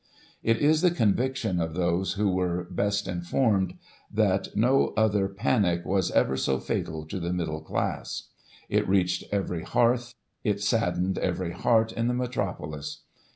"It 0.51 0.57
is 0.57 0.81
the 0.81 0.89
conviction 0.89 1.59
of 1.61 1.75
those 1.75 2.13
who 2.13 2.31
were 2.33 2.63
best 2.71 3.07
informed, 3.07 3.75
that 4.11 4.47
no 4.55 4.93
other 4.97 5.27
psnic 5.29 5.85
was 5.85 6.09
ever 6.13 6.35
so 6.37 6.57
fatal 6.59 7.05
to 7.05 7.19
the 7.19 7.31
middle 7.31 7.61
class. 7.61 8.23
It 8.67 8.89
reached 8.89 9.25
every 9.31 9.61
hearth, 9.61 10.15
it 10.43 10.59
saddened 10.59 11.19
every 11.19 11.51
heart 11.51 11.91
in 11.91 12.07
the 12.07 12.15
metropolis. 12.15 13.03